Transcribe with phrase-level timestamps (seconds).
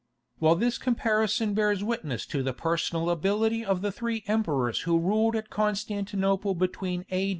[0.39, 5.35] While this comparison bears witness to the personal ability of the three emperors who ruled
[5.35, 7.29] at Constantinople between A.